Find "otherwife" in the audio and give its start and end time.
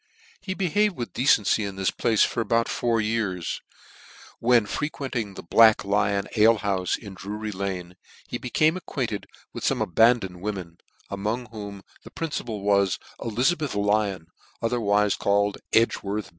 14.63-15.19